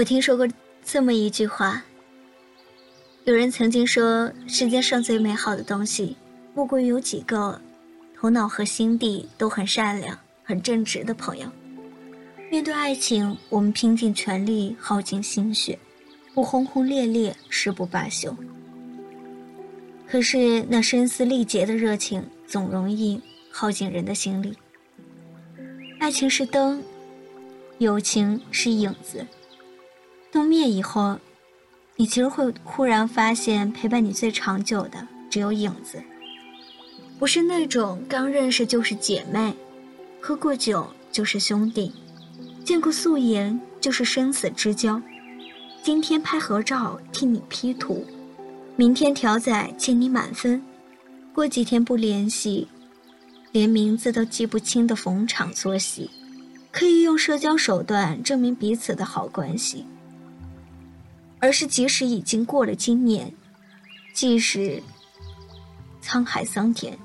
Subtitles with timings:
[0.00, 0.48] 我听说过
[0.82, 1.84] 这么一句话：
[3.24, 6.16] 有人曾经说，世界上最美好的东西，
[6.54, 7.60] 莫过于有几个
[8.18, 11.46] 头脑和心地都很善良、很正直的朋友。
[12.50, 15.78] 面对爱情，我们拼尽全力，耗尽心血，
[16.32, 18.34] 不轰轰烈烈，誓不罢休。
[20.06, 23.20] 可是那声嘶力竭的热情，总容易
[23.50, 24.56] 耗尽人的心力。
[25.98, 26.82] 爱情是灯，
[27.76, 29.26] 友情是影子。
[30.32, 31.18] 灯灭以后，
[31.96, 36.02] 你其实会忽然发现，陪伴你最长久的只有影子。
[37.18, 39.54] 不是那种刚认识就是姐妹，
[40.20, 41.92] 喝过酒就是兄弟，
[42.64, 45.02] 见过素颜就是生死之交。
[45.82, 48.06] 今天拍合照替你 P 图，
[48.76, 50.62] 明天条仔欠你满分，
[51.34, 52.68] 过几天不联系。
[53.52, 56.08] 连名字都记不清的逢场作戏，
[56.70, 59.84] 可以用社交手段证明彼此的好关系。
[61.40, 63.32] 而是即使已经过了今年，
[64.12, 64.82] 即使
[66.02, 66.98] 沧海桑田，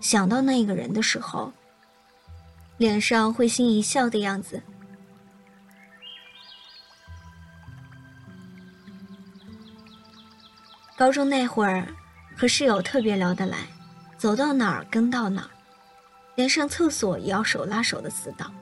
[0.00, 1.52] 想到那个人的时候，
[2.78, 4.62] 脸上会心一笑的样子。
[10.96, 11.86] 高中那会儿，
[12.36, 13.58] 和室友特别聊得来，
[14.16, 15.50] 走到哪儿跟到哪儿。
[16.34, 18.54] 连上厕所也要手拉手的死党。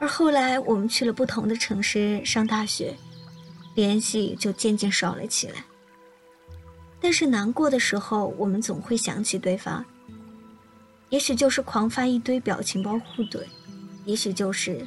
[0.00, 2.96] 而后来我们去了不同的城市上大学，
[3.78, 5.64] 联系就渐渐少了起来。
[7.00, 9.84] 但是难过的时候，我们总会想起对方。
[11.10, 13.40] 也许就是狂发一堆表情包互怼，
[14.04, 14.84] 也许就是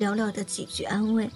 [0.00, 1.30] 寥寥的几句安慰。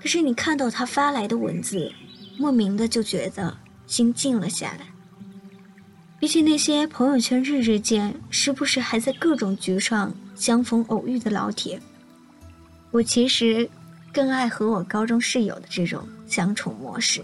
[0.00, 1.92] 可是你看到他发来的文字，
[2.36, 4.88] 莫名的就觉得心静了下来。
[6.18, 11.80] 比起那些朋友圈日日见，时不时还在各种局上相逢偶遇的老铁，
[12.90, 13.70] 我其实
[14.12, 17.22] 更爱和我高中室友的这种相处模式。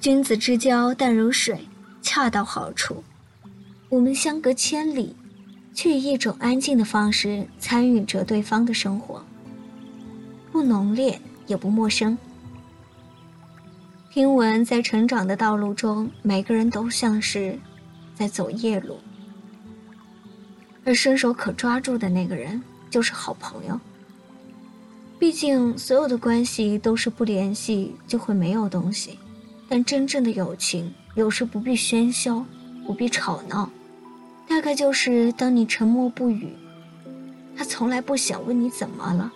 [0.00, 1.66] 君子之交淡如水，
[2.02, 3.02] 恰到好处。
[3.88, 5.14] 我们相隔千里，
[5.72, 9.24] 却以一种安静的方式参与着对方的生活，
[10.50, 12.18] 不浓烈也不陌生。
[14.10, 17.58] 听闻，在成长的道路中，每个人都像是
[18.14, 18.98] 在走夜路，
[20.84, 23.80] 而伸手可抓住的那个人就是好朋友。
[25.18, 29.18] 毕竟，所有的关系都是不联系就会没有东西，
[29.68, 32.44] 但真正的友情有时不必喧嚣，
[32.86, 33.70] 不必吵闹，
[34.46, 36.52] 大概就是当你沉默不语，
[37.56, 39.32] 他从来不想问你怎么了，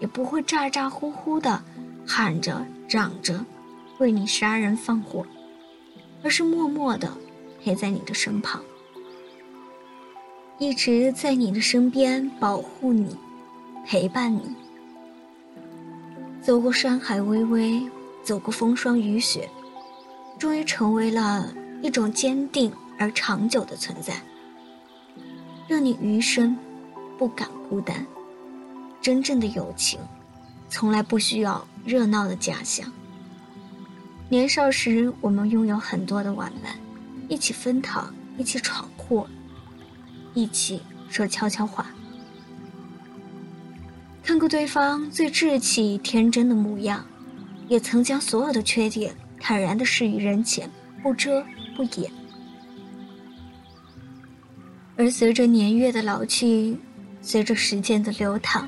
[0.00, 1.62] 也不会咋咋呼呼的
[2.06, 3.44] 喊着嚷着。
[3.98, 5.24] 为你杀人放火，
[6.24, 7.16] 而是默默的
[7.62, 8.60] 陪在你的身旁，
[10.58, 13.16] 一直在你的身边保护你，
[13.86, 14.63] 陪伴你。
[16.44, 17.82] 走过山海巍巍，
[18.22, 19.48] 走过风霜雨雪，
[20.38, 21.50] 终于成为了
[21.80, 24.22] 一种坚定而长久的存在，
[25.66, 26.54] 让你余生
[27.16, 28.06] 不敢孤单。
[29.00, 29.98] 真正的友情，
[30.68, 32.92] 从来不需要热闹的假象。
[34.28, 36.76] 年少时，我们拥有很多的玩伴，
[37.26, 39.26] 一起分糖，一起闯祸，
[40.34, 41.86] 一起说悄悄话。
[44.24, 47.04] 看过对方最稚气天真的模样，
[47.68, 50.68] 也曾将所有的缺点坦然的示于人前，
[51.02, 51.44] 不遮
[51.76, 52.10] 不掩。
[54.96, 56.78] 而随着年月的老去，
[57.20, 58.66] 随着时间的流淌，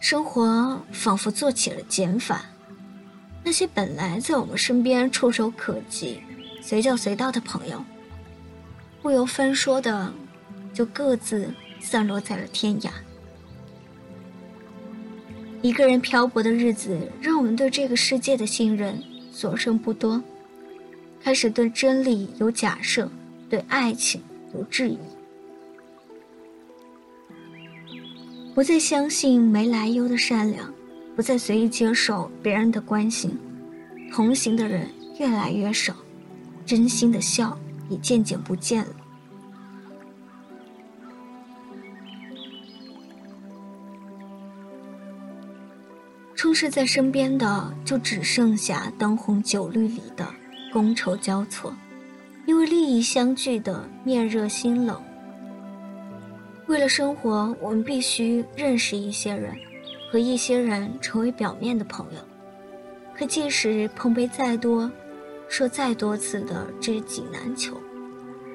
[0.00, 2.46] 生活仿佛做起了减法。
[3.44, 6.18] 那些本来在我们身边触手可及、
[6.62, 7.84] 随叫随到的朋友，
[9.02, 10.10] 不由分说的
[10.72, 12.90] 就各自散落在了天涯。
[15.66, 19.02] 一个人漂泊的日子，让我们对这个世界的信任
[19.32, 20.22] 所剩不多，
[21.20, 23.10] 开始对真理有假设，
[23.50, 24.22] 对爱情
[24.54, 24.96] 有质疑，
[28.54, 30.72] 不再相信没来由的善良。
[31.16, 33.36] 不再随意接受别人的关心，
[34.12, 35.96] 同行的人越来越少，
[36.64, 37.58] 真心的笑
[37.88, 39.05] 也渐渐不见了。
[46.56, 50.26] 是在身边的就只剩下灯红酒绿里的
[50.72, 51.70] 觥筹交错，
[52.46, 54.98] 因为利益相聚的面热心冷。
[56.66, 59.54] 为了生活，我们必须认识一些人。
[60.10, 62.20] 和一些人成为表面的朋友，
[63.12, 64.90] 可即使碰杯再多，
[65.48, 67.76] 说再多次的知己难求，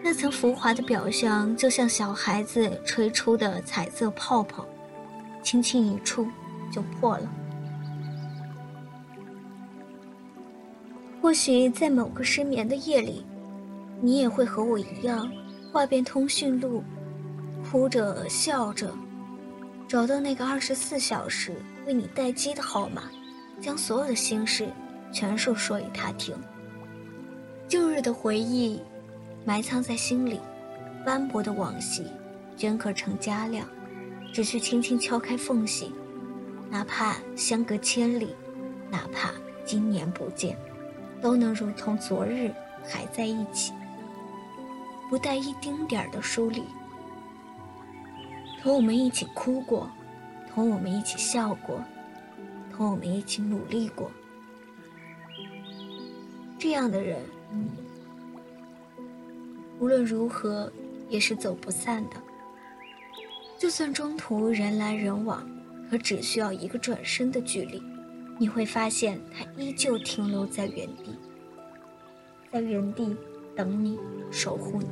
[0.02, 4.66] 那层浮华的表象就像小孩子吹出的彩色泡泡，
[5.44, 6.26] 轻轻一触
[6.72, 7.30] 就破了。
[11.22, 13.24] 或许在某个失眠的夜里，
[14.02, 15.32] 你也会和我一样，
[15.72, 16.84] 画遍通讯录，
[17.70, 18.92] 哭着笑着，
[19.88, 21.54] 找到那个二十四小时
[21.86, 23.04] 为你待机的号码，
[23.62, 24.68] 将所有的心事
[25.14, 26.36] 全数说与他听。
[27.68, 28.82] 旧日的回忆，
[29.46, 30.40] 埋藏在心里，
[31.06, 32.04] 斑驳的往昔，
[32.58, 33.64] 镌刻成佳酿，
[34.34, 35.94] 只需轻轻敲开缝隙，
[36.72, 38.36] 哪怕相隔千里，
[38.90, 39.32] 哪怕
[39.64, 40.58] 经年不见。
[41.22, 42.52] 都能如同昨日
[42.84, 43.74] 还在一起，
[45.10, 46.64] 不带一丁点儿的疏离。
[48.62, 49.90] 同我们一起哭过，
[50.54, 51.80] 同我们一起笑过，
[52.76, 54.10] 同我们一起努力过。
[56.58, 57.20] 这样的人，
[59.80, 60.72] 无论如何
[61.10, 62.16] 也是走不散的。
[63.58, 65.48] 就算中途人来人往，
[65.90, 67.82] 可只需要一个转身的距离。
[68.42, 71.16] 你会发现，他依旧停留在原地，
[72.52, 73.16] 在原地
[73.56, 74.00] 等你，
[74.32, 74.88] 守护你。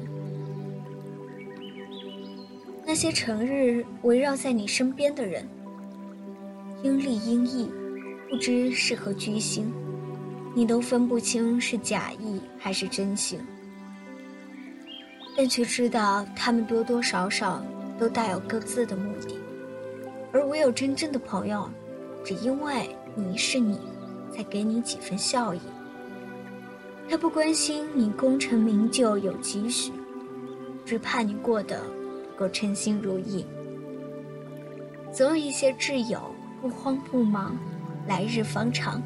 [2.86, 5.48] 那些成日围绕在你身边的人，
[6.84, 7.72] 阴历阴义，
[8.30, 9.74] 不知是何居心，
[10.54, 13.40] 你都分不清是假意还是真心，
[15.36, 17.66] 但却知道他们多多少少
[17.98, 19.40] 都带有各自的目的，
[20.32, 21.68] 而唯有真正的朋友，
[22.24, 22.96] 只因为。
[23.20, 23.78] 你是你，
[24.32, 25.60] 才给你几分笑意。
[27.10, 29.92] 他不关心你功成名就有几许，
[30.86, 31.82] 只怕你过得
[32.32, 33.46] 不够称心如意。
[35.12, 36.22] 总有一些挚友
[36.62, 37.58] 不慌不忙，
[38.08, 39.02] 来日方长。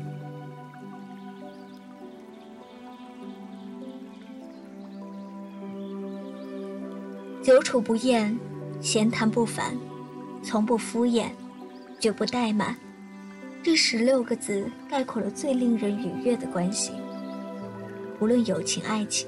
[7.42, 8.38] 久处不厌，
[8.80, 9.77] 闲谈不烦，
[10.42, 11.27] 从不敷衍，
[12.00, 12.75] 绝不怠慢。
[13.63, 16.92] 这十六个字概括了最令人愉悦的关系，
[18.19, 19.25] 无论友情、爱情。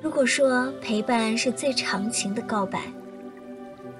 [0.00, 2.80] 如果说陪伴是最长情的告白，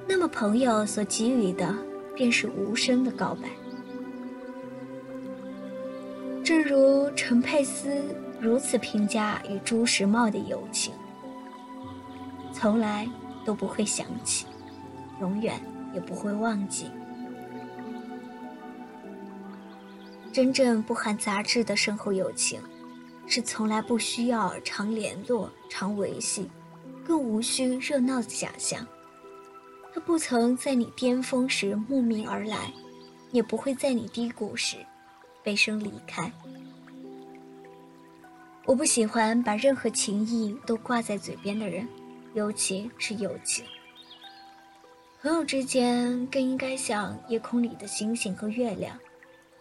[0.09, 1.77] 那么朋友所给予的
[2.17, 3.51] 便是无声的告白。
[6.43, 8.03] 正如陈佩斯
[8.41, 10.95] 如此评价与朱时茂的友情：
[12.51, 13.07] 从来
[13.45, 14.47] 都不会想起，
[15.21, 15.61] 永远
[15.93, 16.87] 也不会忘记。
[20.35, 22.61] 真正不含杂质的深厚友情，
[23.25, 26.51] 是从来不需要常联络、常维系，
[27.07, 28.85] 更无需热闹的假象。
[29.95, 32.73] 他不曾在你巅峰时慕名而来，
[33.31, 34.77] 也不会在你低谷时
[35.45, 36.33] 悲声离开。
[38.67, 41.87] 我不喜欢把任何情谊都挂在嘴边的人，
[42.35, 43.65] 尤其是友情。
[45.23, 48.99] 朋友之间更应该像夜空里的星星和月亮。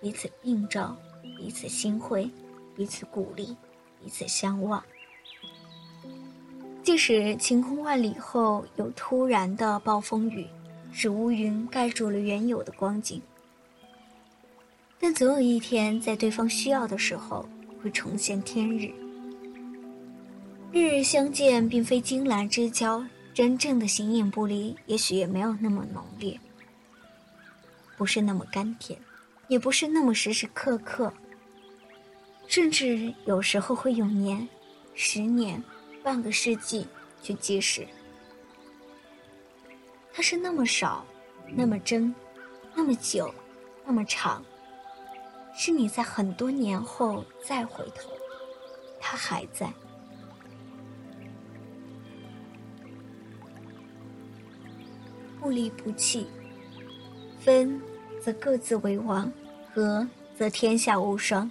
[0.04, 0.98] 彼此映照，
[1.38, 2.30] 彼此心灰，
[2.76, 3.56] 彼此鼓励，
[4.04, 4.84] 彼此相望。
[6.84, 10.46] 即使晴空万里后有突然的暴风雨，
[10.92, 13.22] 使乌云盖住了原有的光景，
[15.00, 17.48] 但总有一天，在对方需要的时候，
[17.82, 18.92] 会重现天日。
[20.74, 23.02] 日日相见，并非金兰之交，
[23.34, 26.38] 真正的形影不离，也许也没有那么浓烈，
[27.96, 29.00] 不是那么甘甜。
[29.54, 31.14] 也不是那么时时刻刻，
[32.48, 34.50] 甚至有时候会用年、
[34.96, 35.64] 十年、
[36.02, 36.88] 半个世纪
[37.22, 37.88] 去计时。
[40.12, 41.06] 它是那么少，
[41.56, 42.12] 那么真，
[42.74, 43.32] 那么久，
[43.86, 44.44] 那么长。
[45.56, 48.10] 是你在很多年后再回头，
[49.00, 49.72] 它还在。
[55.40, 56.26] 不离不弃，
[57.40, 57.80] 分。
[58.24, 59.30] 则各自为王，
[59.74, 61.50] 和则天下无双。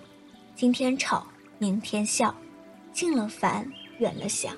[0.55, 1.27] 今天吵，
[1.59, 2.33] 明天笑，
[2.93, 4.55] 近了烦，远了想。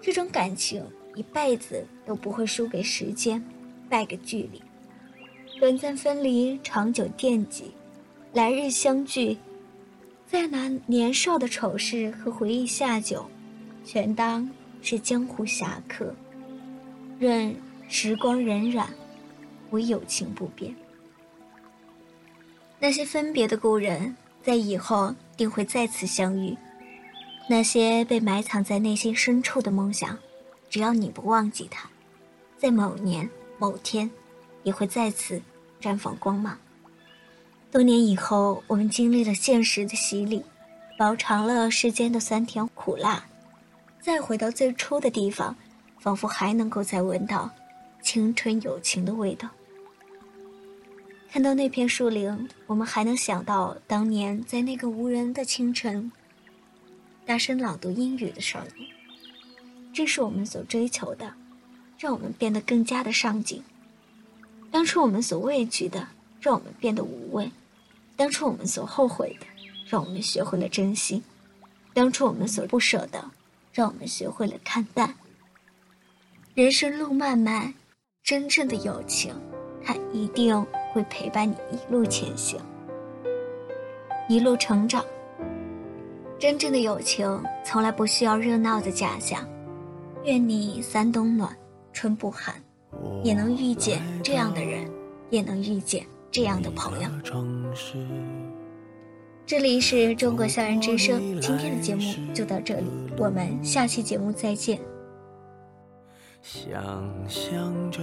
[0.00, 0.82] 这种感情
[1.14, 3.44] 一辈子都不会输给时间，
[3.90, 4.62] 败给距离。
[5.60, 7.72] 短暂分离，长久惦记，
[8.32, 9.36] 来日相聚，
[10.26, 13.28] 再拿年少的丑事和回忆下酒，
[13.84, 14.48] 全当
[14.80, 16.14] 是江湖侠客。
[17.18, 17.54] 任
[17.86, 18.86] 时光荏苒，
[19.72, 20.74] 唯友情不变。
[22.80, 26.56] 那些分别的故人，在以后定会再次相遇；
[27.48, 30.16] 那些被埋藏在内心深处的梦想，
[30.70, 31.90] 只要你不忘记它，
[32.56, 34.08] 在某年某天，
[34.62, 35.42] 也会再次
[35.80, 36.56] 绽放光芒。
[37.72, 40.44] 多年以后，我们经历了现实的洗礼，
[40.96, 43.24] 饱尝了世间的酸甜苦辣，
[44.00, 45.56] 再回到最初的地方，
[45.98, 47.50] 仿佛还能够再闻到
[48.00, 49.48] 青春友情的味道。
[51.30, 56.10] 看到那片树林，我们还能想到当年在那个无人的清晨，
[57.26, 58.88] 大声朗读英语的少年。
[59.92, 61.34] 这是我们所追求的，
[61.98, 63.62] 让我们变得更加的上进。
[64.70, 66.08] 当初我们所畏惧的，
[66.40, 67.50] 让我们变得无畏；
[68.16, 69.46] 当初我们所后悔的，
[69.86, 71.20] 让我们学会了珍惜；
[71.92, 73.30] 当初我们所不舍的，
[73.70, 75.14] 让我们学会了看淡。
[76.54, 77.74] 人生路漫漫，
[78.22, 79.34] 真正的友情，
[79.84, 80.66] 它一定
[80.98, 82.58] 会陪伴你一路前行，
[84.28, 85.04] 一路成长。
[86.40, 89.46] 真正的友情从来不需要热闹的假象。
[90.24, 91.56] 愿你三冬暖，
[91.92, 92.52] 春不寒。
[93.22, 94.90] 也能遇见这样的人，
[95.30, 97.08] 也能遇见这样的朋友。
[99.46, 102.02] 这里是中国校园之声，今天的节目
[102.34, 104.80] 就到这里，我们下期节目再见。
[106.42, 106.68] 想
[107.28, 108.02] 象着